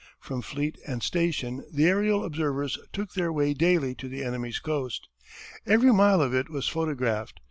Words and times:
From 0.19 0.41
fleet 0.41 0.79
and 0.87 1.03
station 1.03 1.63
the 1.71 1.83
aërial 1.83 2.25
observers 2.25 2.75
took 2.91 3.13
their 3.13 3.31
way 3.31 3.53
daily 3.53 3.93
to 3.93 4.09
the 4.09 4.23
enemy's 4.23 4.57
coast. 4.57 5.07
Every 5.67 5.93
mile 5.93 6.23
of 6.23 6.33
it 6.33 6.49
was 6.49 6.67
photographed. 6.67 7.39